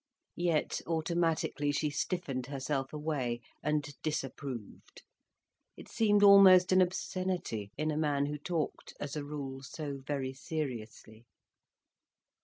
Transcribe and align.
Yet 0.37 0.81
automatically 0.87 1.71
she 1.71 1.91
stiffened 1.91 2.47
herself 2.47 2.91
away, 2.91 3.39
and 3.61 3.87
disapproved. 4.01 5.03
It 5.77 5.87
seemed 5.89 6.23
almost 6.23 6.71
an 6.71 6.81
obscenity, 6.81 7.69
in 7.77 7.91
a 7.91 7.97
man 7.97 8.25
who 8.25 8.39
talked 8.39 8.95
as 8.99 9.15
a 9.15 9.23
rule 9.23 9.61
so 9.61 9.99
very 10.03 10.33
seriously. 10.33 11.27